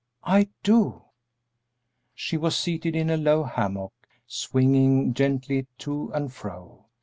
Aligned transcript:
"I 0.23 0.49
do." 0.63 1.03
She 2.15 2.35
was 2.35 2.57
seated 2.57 2.95
in 2.95 3.11
a 3.11 3.17
low 3.17 3.43
hammock, 3.43 3.93
swinging 4.25 5.13
gently 5.13 5.67
to 5.77 6.09
and 6.15 6.33
fro. 6.33 6.87